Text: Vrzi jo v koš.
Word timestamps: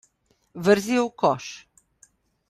Vrzi 0.67 0.95
jo 0.97 1.03
v 1.09 1.13
koš. 1.23 1.51